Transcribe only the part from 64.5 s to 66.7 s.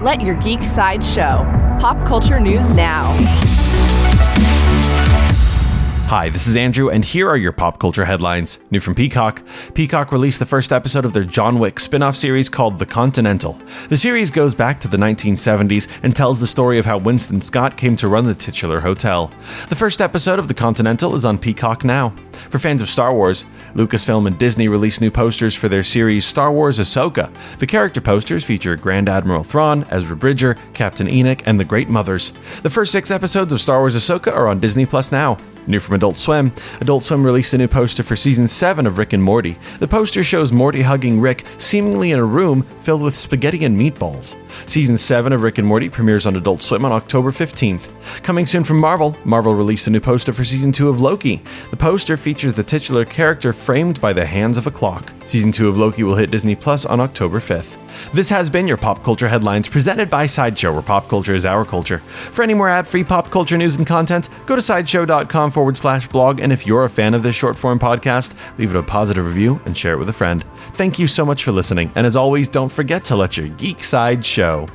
to sideshow.com forward slash blog. And if